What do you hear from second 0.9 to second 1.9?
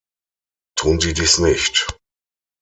Sie dies nicht.